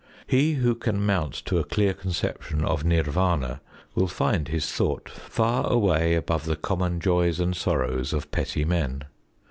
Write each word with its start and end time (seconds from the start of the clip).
He 0.25 0.53
who 0.53 0.73
can 0.73 1.05
mount 1.05 1.33
to 1.45 1.59
a 1.59 1.63
clear 1.63 1.93
conception 1.93 2.65
of 2.65 2.81
Nirv─ün╠Ża 2.81 3.59
will 3.93 4.07
find 4.07 4.47
his 4.47 4.71
thought 4.71 5.07
far 5.07 5.71
away 5.71 6.15
above 6.15 6.45
the 6.45 6.55
common 6.55 6.99
joys 6.99 7.39
and 7.39 7.55
sorrows 7.55 8.11
of 8.11 8.31
petty 8.31 8.65
men. 8.65 9.03